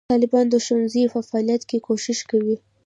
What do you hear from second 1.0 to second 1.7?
په فعالولو